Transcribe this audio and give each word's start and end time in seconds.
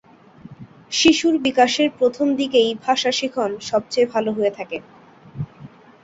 শিশুর 0.91 1.35
বিকাশের 1.39 1.89
প্রথম 1.99 2.27
দিকেই 2.35 2.69
ভাষা 2.85 3.11
শিখন 3.11 3.51
সবচেয়ে 3.61 4.07
ভাল 4.13 4.25
হয়ে 4.29 4.51
থাকে। 4.51 4.77